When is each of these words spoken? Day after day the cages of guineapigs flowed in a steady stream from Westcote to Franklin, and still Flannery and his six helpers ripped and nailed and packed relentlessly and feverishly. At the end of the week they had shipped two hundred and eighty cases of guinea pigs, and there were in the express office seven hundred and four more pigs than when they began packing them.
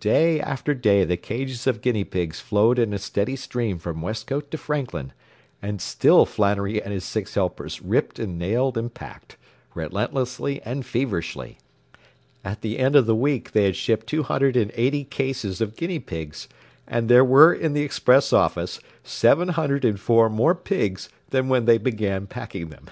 Day 0.00 0.40
after 0.40 0.72
day 0.72 1.04
the 1.04 1.18
cages 1.18 1.66
of 1.66 1.82
guineapigs 1.82 2.40
flowed 2.40 2.78
in 2.78 2.94
a 2.94 2.98
steady 2.98 3.36
stream 3.36 3.78
from 3.78 4.00
Westcote 4.00 4.50
to 4.50 4.56
Franklin, 4.56 5.12
and 5.60 5.78
still 5.78 6.24
Flannery 6.24 6.82
and 6.82 6.90
his 6.90 7.04
six 7.04 7.34
helpers 7.34 7.82
ripped 7.82 8.18
and 8.18 8.38
nailed 8.38 8.78
and 8.78 8.94
packed 8.94 9.36
relentlessly 9.74 10.62
and 10.62 10.86
feverishly. 10.86 11.58
At 12.42 12.62
the 12.62 12.78
end 12.78 12.96
of 12.96 13.04
the 13.04 13.14
week 13.14 13.50
they 13.52 13.64
had 13.64 13.76
shipped 13.76 14.06
two 14.06 14.22
hundred 14.22 14.56
and 14.56 14.72
eighty 14.74 15.04
cases 15.04 15.60
of 15.60 15.76
guinea 15.76 15.98
pigs, 15.98 16.48
and 16.86 17.10
there 17.10 17.22
were 17.22 17.52
in 17.52 17.74
the 17.74 17.82
express 17.82 18.32
office 18.32 18.80
seven 19.02 19.48
hundred 19.48 19.84
and 19.84 20.00
four 20.00 20.30
more 20.30 20.54
pigs 20.54 21.10
than 21.28 21.50
when 21.50 21.66
they 21.66 21.76
began 21.76 22.26
packing 22.26 22.70
them. 22.70 22.86